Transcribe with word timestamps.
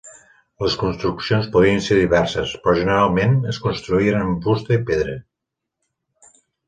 Les 0.63 0.75
construccions 0.83 1.49
podien 1.55 1.83
ser 1.87 1.97
diverses, 1.99 2.53
però 2.63 2.75
generalment 2.79 3.37
es 3.55 3.59
construïen 3.67 4.19
amb 4.23 4.41
fusta 4.49 4.77
i 4.77 4.81
pedra. 4.89 5.19